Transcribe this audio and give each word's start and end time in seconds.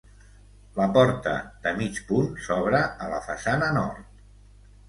La 0.77 0.87
porta, 0.95 1.33
de 1.67 1.75
mig 1.81 2.01
punt, 2.07 2.31
s'obre 2.47 2.81
a 3.07 3.11
la 3.15 3.23
façana 3.29 3.73
nord. 3.81 4.21